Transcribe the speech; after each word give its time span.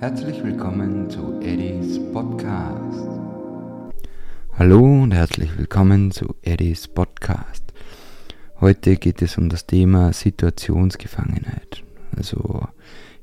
Herzlich 0.00 0.44
willkommen 0.44 1.10
zu 1.10 1.40
Eddies 1.40 1.98
Podcast. 2.12 3.08
Hallo 4.56 5.02
und 5.02 5.12
herzlich 5.12 5.58
willkommen 5.58 6.12
zu 6.12 6.36
Eddies 6.42 6.86
Podcast. 6.86 7.64
Heute 8.60 8.94
geht 8.94 9.22
es 9.22 9.36
um 9.38 9.48
das 9.48 9.66
Thema 9.66 10.12
Situationsgefangenheit. 10.12 11.82
Also 12.16 12.68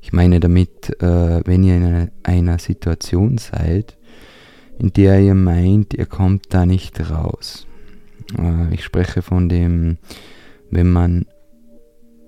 ich 0.02 0.12
meine 0.12 0.38
damit, 0.38 1.00
äh, 1.00 1.40
wenn 1.46 1.64
ihr 1.64 1.76
in 1.76 2.10
einer 2.22 2.58
Situation 2.58 3.38
seid, 3.38 3.96
in 4.78 4.92
der 4.92 5.18
ihr 5.20 5.34
meint, 5.34 5.94
ihr 5.94 6.04
kommt 6.04 6.52
da 6.52 6.66
nicht 6.66 7.00
raus. 7.10 7.66
Äh, 8.38 8.74
ich 8.74 8.84
spreche 8.84 9.22
von 9.22 9.48
dem, 9.48 9.96
wenn 10.70 10.92
man 10.92 11.24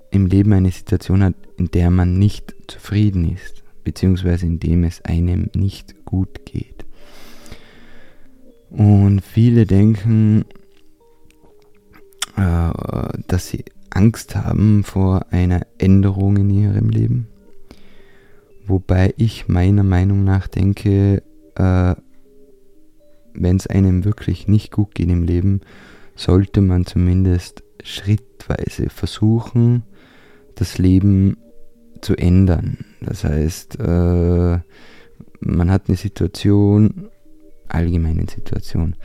im 0.09 0.25
Leben 0.25 0.53
eine 0.53 0.71
Situation 0.71 1.23
hat, 1.23 1.35
in 1.57 1.69
der 1.69 1.91
man 1.91 2.17
nicht 2.17 2.55
zufrieden 2.65 3.31
ist, 3.31 3.59
beziehungsweise 3.89 4.45
in 4.45 4.59
dem 4.59 4.83
es 4.83 5.03
einem 5.03 5.49
nicht 5.55 6.05
gut 6.05 6.45
geht. 6.45 6.85
Und 8.69 9.21
viele 9.21 9.65
denken, 9.65 10.45
äh, 12.35 12.71
dass 13.25 13.47
sie 13.47 13.65
Angst 13.89 14.35
haben 14.35 14.83
vor 14.83 15.25
einer 15.31 15.65
Änderung 15.79 16.37
in 16.37 16.51
ihrem 16.51 16.89
Leben. 16.89 17.29
Wobei 18.67 19.15
ich 19.17 19.47
meiner 19.47 19.83
Meinung 19.83 20.23
nach 20.23 20.47
denke, 20.47 21.23
äh, 21.55 21.95
wenn 23.33 23.55
es 23.55 23.65
einem 23.65 24.05
wirklich 24.05 24.47
nicht 24.47 24.71
gut 24.71 24.93
geht 24.93 25.09
im 25.09 25.23
Leben, 25.23 25.61
sollte 26.15 26.61
man 26.61 26.85
zumindest 26.85 27.63
schrittweise 27.83 28.91
versuchen, 28.91 29.81
das 30.53 30.77
Leben 30.77 31.37
zu 32.01 32.15
ändern. 32.15 32.85
Das 33.01 33.23
heißt, 33.23 33.79
äh, 33.79 34.59
man 35.41 35.71
hat 35.71 35.87
eine 35.87 35.97
Situation, 35.97 37.09
allgemeine 37.67 38.25
Situation, 38.29 38.95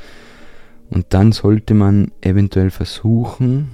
und 0.90 1.06
dann 1.10 1.32
sollte 1.32 1.74
man 1.74 2.12
eventuell 2.20 2.70
versuchen, 2.70 3.70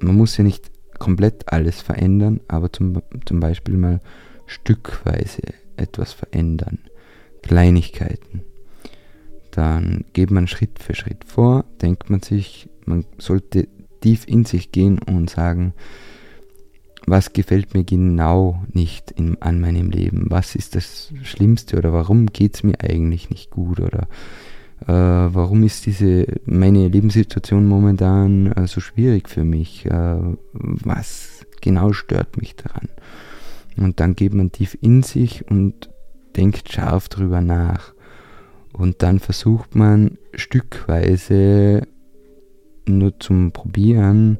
man 0.00 0.16
muss 0.16 0.36
ja 0.36 0.44
nicht 0.44 0.70
komplett 0.98 1.52
alles 1.52 1.80
verändern, 1.80 2.40
aber 2.48 2.72
zum, 2.72 3.02
zum 3.24 3.40
Beispiel 3.40 3.76
mal 3.76 4.00
stückweise 4.46 5.42
etwas 5.76 6.12
verändern. 6.12 6.78
Kleinigkeiten. 7.42 8.42
Dann 9.50 10.04
geht 10.12 10.30
man 10.30 10.46
Schritt 10.46 10.78
für 10.78 10.94
Schritt 10.94 11.24
vor, 11.24 11.64
denkt 11.80 12.10
man 12.10 12.20
sich, 12.20 12.68
man 12.84 13.04
sollte 13.18 13.68
tief 14.00 14.26
in 14.26 14.44
sich 14.44 14.72
gehen 14.72 14.98
und 14.98 15.30
sagen, 15.30 15.74
was 17.10 17.32
gefällt 17.32 17.74
mir 17.74 17.84
genau 17.84 18.62
nicht 18.72 19.10
in, 19.12 19.40
an 19.40 19.60
meinem 19.60 19.90
Leben? 19.90 20.26
Was 20.28 20.54
ist 20.54 20.74
das 20.74 21.12
Schlimmste 21.22 21.76
oder 21.76 21.92
warum 21.92 22.26
geht 22.26 22.56
es 22.56 22.62
mir 22.62 22.80
eigentlich 22.80 23.30
nicht 23.30 23.50
gut? 23.50 23.80
Oder 23.80 24.08
äh, 24.86 24.92
warum 24.92 25.62
ist 25.62 25.86
diese 25.86 26.26
meine 26.44 26.88
Lebenssituation 26.88 27.66
momentan 27.66 28.52
äh, 28.52 28.66
so 28.66 28.80
schwierig 28.80 29.28
für 29.28 29.44
mich? 29.44 29.86
Äh, 29.86 30.18
was 30.52 31.46
genau 31.60 31.92
stört 31.92 32.36
mich 32.36 32.56
daran? 32.56 32.88
Und 33.76 34.00
dann 34.00 34.14
geht 34.14 34.34
man 34.34 34.52
tief 34.52 34.76
in 34.80 35.02
sich 35.02 35.48
und 35.50 35.90
denkt 36.36 36.72
scharf 36.72 37.08
drüber 37.08 37.40
nach. 37.40 37.94
Und 38.72 39.02
dann 39.02 39.18
versucht 39.18 39.74
man 39.74 40.18
stückweise 40.34 41.82
nur 42.86 43.18
zum 43.18 43.52
Probieren 43.52 44.38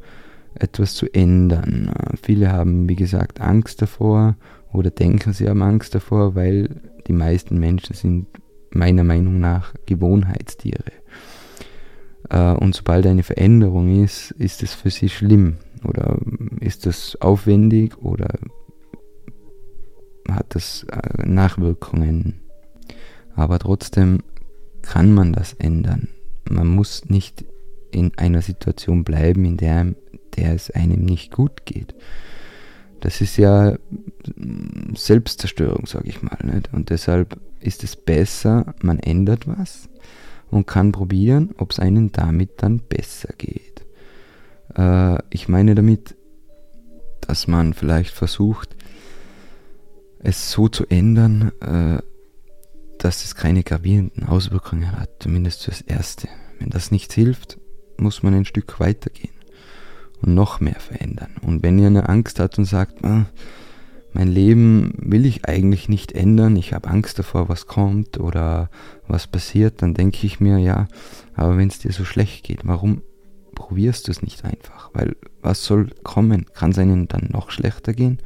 etwas 0.61 0.95
zu 0.95 1.13
ändern. 1.13 1.93
Viele 2.23 2.53
haben, 2.53 2.89
wie 2.89 2.97
gesagt, 2.97 3.41
Angst 3.41 3.83
davor 3.83 4.37
oder 4.73 4.91
denken, 4.91 5.33
sie 5.33 5.49
haben 5.49 5.63
Angst 5.63 5.95
davor, 5.95 6.35
weil 6.35 6.81
die 7.07 7.13
meisten 7.13 7.59
Menschen 7.59 7.95
sind 7.95 8.27
meiner 8.71 9.05
Meinung 9.05 9.41
nach 9.41 9.75
Gewohnheitstiere. 9.87 10.93
Äh, 12.29 12.53
und 12.53 12.75
sobald 12.75 13.07
eine 13.07 13.23
Veränderung 13.23 14.03
ist, 14.03 14.33
ist 14.33 14.63
es 14.63 14.75
für 14.75 14.91
sie 14.91 15.09
schlimm 15.09 15.57
oder 15.85 16.19
ist 16.61 16.87
das 16.87 17.17
aufwendig 17.21 17.97
oder 17.99 18.29
hat 20.31 20.55
das 20.55 20.85
äh, 20.91 21.27
Nachwirkungen. 21.27 22.41
Aber 23.35 23.59
trotzdem 23.59 24.19
kann 24.83 25.13
man 25.13 25.33
das 25.33 25.55
ändern. 25.55 26.09
Man 26.49 26.67
muss 26.67 27.05
nicht 27.09 27.45
in 27.91 28.13
einer 28.17 28.43
Situation 28.43 29.05
bleiben, 29.05 29.45
in 29.45 29.57
der, 29.57 29.95
der 30.37 30.55
es 30.55 30.71
einem 30.71 31.05
nicht 31.05 31.33
gut 31.33 31.65
geht. 31.65 31.95
Das 33.01 33.21
ist 33.21 33.37
ja 33.37 33.77
Selbstzerstörung, 34.95 35.87
sage 35.87 36.09
ich 36.09 36.23
mal. 36.23 36.39
Nicht? 36.43 36.73
Und 36.73 36.91
deshalb 36.91 37.41
ist 37.61 37.85
es 37.85 37.97
besser, 37.97 38.75
man 38.83 38.99
ändert 38.99 39.47
was 39.47 39.89
und 40.51 40.67
kann 40.67 40.93
probieren, 40.93 41.55
ob 41.59 41.73
es 41.73 41.79
einem 41.79 42.13
damit 42.13 42.63
dann 42.63 42.81
besser 42.81 43.33
geht. 43.37 43.85
Äh, 44.77 45.19
ich 45.31 45.49
meine 45.49 45.75
damit, 45.75 46.17
dass 47.21 47.47
man 47.47 47.75
vielleicht 47.75 48.15
versucht, 48.15 48.75
es 50.21 50.51
so 50.51 50.69
zu 50.69 50.87
ändern, 50.87 51.53
äh, 51.61 52.03
dass 52.99 53.25
es 53.25 53.37
keine 53.37 53.63
gravierenden 53.63 54.25
Auswirkungen 54.25 54.99
hat, 54.99 55.11
zumindest 55.21 55.65
fürs 55.65 55.83
Erste. 55.83 56.29
Wenn 56.59 56.71
das 56.71 56.91
nichts 56.91 57.15
hilft, 57.15 57.59
muss 57.97 58.25
man 58.25 58.35
ein 58.35 58.45
Stück 58.45 58.81
weitergehen 58.81 59.38
noch 60.21 60.61
mehr 60.61 60.79
verändern. 60.81 61.31
Und 61.43 61.63
wenn 61.63 61.79
ihr 61.79 61.87
eine 61.87 62.09
Angst 62.09 62.41
habt 62.41 62.59
und 62.59 62.65
sagt, 62.65 63.05
ah, 63.05 63.27
mein 64.13 64.29
Leben 64.29 64.95
will 64.99 65.27
ich 65.27 65.47
eigentlich 65.47 65.89
nicht 65.89 66.13
ändern, 66.13 66.57
ich 66.57 66.73
habe 66.73 66.89
Angst 66.89 67.19
davor, 67.19 67.49
was 67.49 67.67
kommt 67.67 68.19
oder 68.19 68.71
was 69.07 69.27
passiert, 69.27 69.83
dann 69.83 69.95
denke 69.95 70.27
ich 70.27 70.41
mir, 70.41 70.59
ja, 70.59 70.89
aber 71.35 71.57
wenn 71.57 71.69
es 71.69 71.79
dir 71.79 71.93
so 71.93 72.05
schlecht 72.05 72.45
geht, 72.45 72.61
warum 72.65 73.03
probierst 73.55 74.09
du 74.09 74.13
es 74.13 74.23
nicht 74.23 74.45
einfach? 74.45 74.91
Weil 74.93 75.17
was 75.43 75.65
soll 75.65 75.91
kommen? 76.03 76.47
Kann 76.55 76.71
es 76.71 76.79
einem 76.79 77.09
dann 77.09 77.29
noch 77.31 77.51
schlechter 77.51 77.93
gehen? 77.93 78.19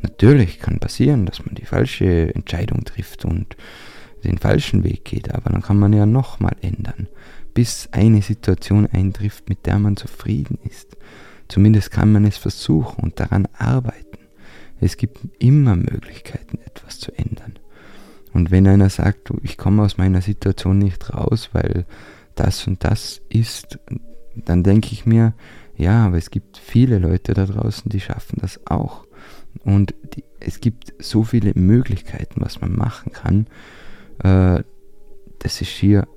Natürlich 0.00 0.58
kann 0.58 0.80
passieren, 0.80 1.26
dass 1.26 1.44
man 1.44 1.54
die 1.54 1.64
falsche 1.64 2.34
Entscheidung 2.34 2.84
trifft 2.84 3.24
und 3.24 3.56
den 4.24 4.38
falschen 4.38 4.84
Weg 4.84 5.04
geht, 5.04 5.32
aber 5.32 5.50
dann 5.50 5.62
kann 5.62 5.78
man 5.78 5.92
ja 5.92 6.06
nochmal 6.06 6.56
ändern, 6.60 7.08
bis 7.54 7.88
eine 7.92 8.22
Situation 8.22 8.86
eintrifft, 8.86 9.48
mit 9.48 9.66
der 9.66 9.78
man 9.78 9.96
zufrieden 9.96 10.58
ist. 10.64 10.96
Zumindest 11.48 11.90
kann 11.90 12.12
man 12.12 12.24
es 12.24 12.36
versuchen 12.36 13.02
und 13.02 13.20
daran 13.20 13.46
arbeiten. 13.56 14.18
Es 14.80 14.96
gibt 14.96 15.20
immer 15.38 15.76
Möglichkeiten, 15.76 16.58
etwas 16.64 16.98
zu 16.98 17.12
ändern. 17.12 17.58
Und 18.32 18.50
wenn 18.50 18.66
einer 18.66 18.90
sagt, 18.90 19.32
ich 19.42 19.58
komme 19.58 19.82
aus 19.82 19.98
meiner 19.98 20.22
Situation 20.22 20.78
nicht 20.78 21.12
raus, 21.12 21.50
weil 21.52 21.84
das 22.34 22.66
und 22.66 22.82
das 22.84 23.20
ist, 23.28 23.78
dann 24.34 24.62
denke 24.62 24.88
ich 24.92 25.04
mir, 25.04 25.34
ja, 25.76 26.06
aber 26.06 26.16
es 26.16 26.30
gibt 26.30 26.56
viele 26.56 26.98
Leute 26.98 27.34
da 27.34 27.46
draußen, 27.46 27.90
die 27.90 28.00
schaffen 28.00 28.38
das 28.40 28.60
auch. 28.66 29.06
Und 29.64 29.94
die, 30.14 30.24
es 30.40 30.60
gibt 30.60 30.94
so 30.98 31.24
viele 31.24 31.52
Möglichkeiten, 31.54 32.40
was 32.40 32.60
man 32.60 32.74
machen 32.74 33.12
kann. 33.12 33.46
Äh, 34.22 34.64
das 35.38 35.60
ist 35.60 35.70
hier 35.70 36.08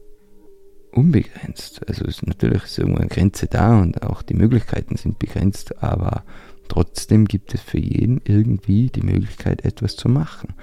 unbegrenzt. 0.96 1.82
Also 1.88 2.06
ist, 2.06 2.26
natürlich 2.26 2.64
ist 2.64 2.80
irgendwo 2.80 3.00
eine 3.00 3.10
Grenze 3.10 3.48
da 3.48 3.80
und 3.80 4.02
auch 4.04 4.22
die 4.22 4.34
Möglichkeiten 4.34 4.96
sind 4.96 5.20
begrenzt, 5.20 5.84
aber 5.84 6.24
trotzdem 6.68 7.26
gibt 7.26 7.54
es 7.54 7.62
für 7.62 7.80
jeden 7.80 8.22
irgendwie 8.24 8.88
die 8.88 9.04
Möglichkeit, 9.04 9.66
etwas 9.66 9.96
zu 9.96 10.10
machen. 10.10 10.54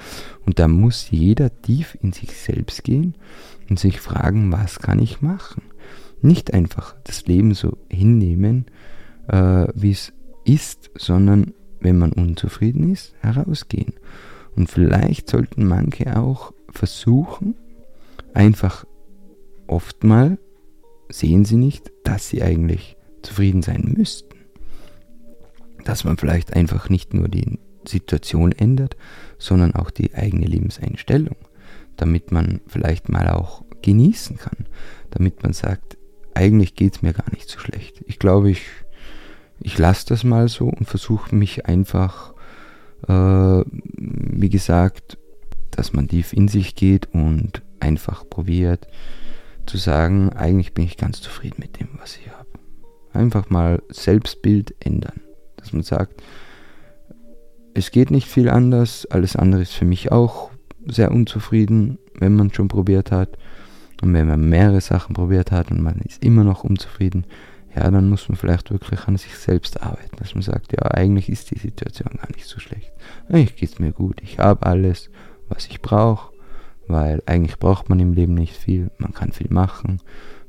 Und 0.46 0.58
da 0.58 0.68
muss 0.68 1.10
jeder 1.10 1.62
tief 1.62 1.96
in 2.02 2.12
sich 2.12 2.32
selbst 2.32 2.82
gehen 2.84 3.14
und 3.68 3.78
sich 3.78 4.00
fragen, 4.00 4.50
was 4.52 4.78
kann 4.78 4.98
ich 4.98 5.20
machen? 5.20 5.62
Nicht 6.20 6.54
einfach 6.54 6.96
das 7.04 7.26
Leben 7.26 7.54
so 7.54 7.78
hinnehmen, 7.88 8.66
äh, 9.28 9.66
wie 9.74 9.90
es 9.90 10.12
ist, 10.44 10.90
sondern 10.96 11.52
wenn 11.80 11.98
man 11.98 12.12
unzufrieden 12.12 12.92
ist, 12.92 13.14
herausgehen. 13.20 13.94
Und 14.56 14.70
vielleicht 14.70 15.28
sollten 15.28 15.66
manche 15.66 16.16
auch 16.16 16.52
versuchen, 16.70 17.54
einfach 18.34 18.84
oftmal 19.72 20.38
sehen 21.08 21.44
sie 21.44 21.56
nicht, 21.56 21.90
dass 22.04 22.28
sie 22.28 22.42
eigentlich 22.42 22.96
zufrieden 23.22 23.62
sein 23.62 23.94
müssten. 23.96 24.36
Dass 25.84 26.04
man 26.04 26.16
vielleicht 26.16 26.54
einfach 26.54 26.88
nicht 26.88 27.14
nur 27.14 27.28
die 27.28 27.58
Situation 27.86 28.52
ändert, 28.52 28.96
sondern 29.38 29.74
auch 29.74 29.90
die 29.90 30.14
eigene 30.14 30.46
Lebenseinstellung, 30.46 31.36
damit 31.96 32.30
man 32.30 32.60
vielleicht 32.66 33.08
mal 33.08 33.28
auch 33.28 33.64
genießen 33.82 34.36
kann, 34.36 34.66
damit 35.10 35.42
man 35.42 35.52
sagt, 35.52 35.96
eigentlich 36.34 36.74
geht 36.74 36.96
es 36.96 37.02
mir 37.02 37.12
gar 37.12 37.30
nicht 37.32 37.48
so 37.48 37.58
schlecht. 37.58 38.02
Ich 38.06 38.18
glaube, 38.18 38.50
ich, 38.50 38.62
ich 39.60 39.76
lasse 39.78 40.06
das 40.06 40.22
mal 40.22 40.48
so 40.48 40.66
und 40.66 40.86
versuche 40.86 41.34
mich 41.34 41.66
einfach, 41.66 42.34
äh, 43.08 43.64
wie 43.64 44.48
gesagt, 44.48 45.18
dass 45.70 45.92
man 45.92 46.08
tief 46.08 46.32
in 46.32 46.48
sich 46.48 46.74
geht 46.74 47.08
und 47.12 47.62
einfach 47.80 48.28
probiert, 48.28 48.86
zu 49.66 49.76
sagen, 49.76 50.30
eigentlich 50.30 50.74
bin 50.74 50.84
ich 50.84 50.96
ganz 50.96 51.20
zufrieden 51.20 51.56
mit 51.58 51.80
dem, 51.80 51.88
was 51.98 52.16
ich 52.16 52.30
habe. 52.30 52.48
Einfach 53.12 53.50
mal 53.50 53.82
Selbstbild 53.88 54.74
ändern. 54.80 55.20
Dass 55.56 55.72
man 55.72 55.82
sagt, 55.82 56.22
es 57.74 57.90
geht 57.90 58.10
nicht 58.10 58.28
viel 58.28 58.48
anders. 58.48 59.06
Alles 59.10 59.36
andere 59.36 59.62
ist 59.62 59.72
für 59.72 59.84
mich 59.84 60.12
auch 60.12 60.50
sehr 60.86 61.10
unzufrieden, 61.10 61.98
wenn 62.18 62.34
man 62.34 62.52
schon 62.52 62.68
probiert 62.68 63.12
hat. 63.12 63.38
Und 64.02 64.14
wenn 64.14 64.26
man 64.26 64.48
mehrere 64.48 64.80
Sachen 64.80 65.14
probiert 65.14 65.52
hat 65.52 65.70
und 65.70 65.80
man 65.80 66.00
ist 66.00 66.24
immer 66.24 66.42
noch 66.42 66.64
unzufrieden, 66.64 67.24
ja, 67.74 67.90
dann 67.90 68.08
muss 68.08 68.28
man 68.28 68.36
vielleicht 68.36 68.70
wirklich 68.70 69.06
an 69.06 69.16
sich 69.16 69.36
selbst 69.36 69.82
arbeiten, 69.82 70.16
dass 70.16 70.34
man 70.34 70.42
sagt, 70.42 70.72
ja, 70.72 70.90
eigentlich 70.90 71.28
ist 71.28 71.50
die 71.50 71.58
Situation 71.58 72.18
gar 72.18 72.30
nicht 72.34 72.46
so 72.46 72.60
schlecht. 72.60 72.92
Eigentlich 73.28 73.56
geht 73.56 73.70
es 73.70 73.78
mir 73.78 73.92
gut. 73.92 74.20
Ich 74.22 74.38
habe 74.38 74.66
alles, 74.66 75.08
was 75.48 75.66
ich 75.66 75.80
brauche, 75.80 76.31
weil 76.88 77.22
eigentlich 77.26 77.58
braucht 77.58 77.88
man 77.88 78.00
im 78.00 78.12
Leben 78.12 78.34
nicht 78.34 78.56
viel. 78.56 78.90
Man 78.98 79.12
kann 79.12 79.32
viel 79.32 79.50
machen, 79.50 80.00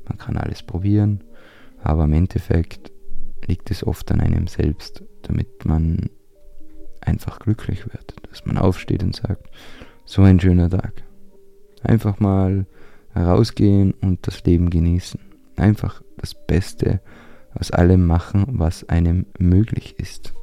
man 0.08 0.18
kann 0.18 0.36
alles 0.36 0.62
probieren, 0.62 1.24
aber 1.82 2.04
im 2.04 2.12
Endeffekt 2.12 2.92
liegt 3.46 3.70
es 3.70 3.86
oft 3.86 4.10
an 4.12 4.20
einem 4.20 4.46
selbst, 4.46 5.04
damit 5.22 5.64
man 5.64 6.10
einfach 7.00 7.38
glücklich 7.38 7.84
wird, 7.84 8.14
dass 8.28 8.46
man 8.46 8.58
aufsteht 8.58 9.02
und 9.02 9.14
sagt, 9.14 9.50
so 10.04 10.22
ein 10.22 10.40
schöner 10.40 10.70
Tag. 10.70 11.02
Einfach 11.82 12.18
mal 12.18 12.66
rausgehen 13.14 13.92
und 13.92 14.26
das 14.26 14.44
Leben 14.44 14.70
genießen. 14.70 15.20
Einfach 15.56 16.02
das 16.16 16.34
Beste 16.34 17.00
aus 17.54 17.70
allem 17.70 18.06
machen, 18.06 18.46
was 18.48 18.88
einem 18.88 19.26
möglich 19.38 19.98
ist. 19.98 20.34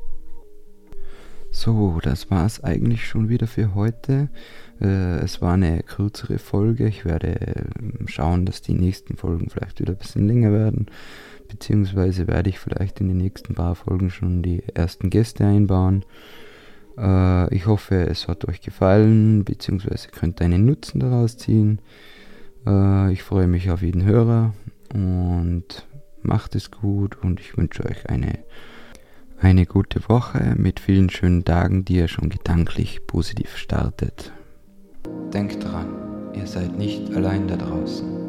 So, 1.54 2.00
das 2.02 2.32
war 2.32 2.46
es 2.46 2.64
eigentlich 2.64 3.06
schon 3.06 3.28
wieder 3.28 3.46
für 3.46 3.76
heute. 3.76 4.30
Äh, 4.80 5.20
es 5.20 5.42
war 5.42 5.54
eine 5.54 5.84
kürzere 5.84 6.40
Folge. 6.40 6.88
Ich 6.88 7.04
werde 7.04 7.36
ähm, 7.78 8.08
schauen, 8.08 8.46
dass 8.46 8.62
die 8.62 8.74
nächsten 8.74 9.18
Folgen 9.18 9.50
vielleicht 9.50 9.82
wieder 9.82 9.92
ein 9.92 9.98
bisschen 9.98 10.28
länger 10.28 10.54
werden. 10.54 10.86
Beziehungsweise 11.50 12.28
werde 12.28 12.50
ich 12.50 12.58
vielleicht 12.58 13.02
in 13.02 13.10
den 13.10 13.18
nächsten 13.18 13.54
paar 13.54 13.76
Folgen 13.76 14.10
schon 14.10 14.42
die 14.42 14.64
ersten 14.74 15.10
Gäste 15.10 15.46
einbauen. 15.46 16.06
Äh, 16.98 17.54
ich 17.54 17.68
hoffe, 17.68 18.08
es 18.08 18.30
hat 18.30 18.48
euch 18.48 18.62
gefallen, 18.62 19.44
beziehungsweise 19.44 20.08
könnt 20.08 20.42
einen 20.42 20.66
Nutzen 20.66 21.02
daraus 21.02 21.38
ziehen. 21.38 21.80
Äh, 22.66 23.12
ich 23.12 23.24
freue 23.24 23.48
mich 23.48 23.70
auf 23.72 23.82
jeden 23.82 24.06
Hörer 24.06 24.54
und 24.94 25.86
macht 26.22 26.56
es 26.56 26.72
gut 26.72 27.18
und 27.22 27.42
ich 27.42 27.58
wünsche 27.58 27.84
euch 27.86 28.10
eine, 28.10 28.40
eine 29.42 29.66
gute 29.66 30.08
Woche 30.08 30.54
mit 30.56 30.80
vielen 30.80 31.10
schönen 31.10 31.44
Tagen, 31.44 31.84
die 31.84 31.96
ihr 31.96 32.08
schon 32.08 32.30
gedanklich 32.30 33.08
positiv 33.08 33.58
startet. 33.58 34.32
Denkt 35.34 35.64
dran, 35.64 35.88
ihr 36.34 36.46
seid 36.46 36.78
nicht 36.78 37.14
allein 37.16 37.48
da 37.48 37.56
draußen. 37.56 38.21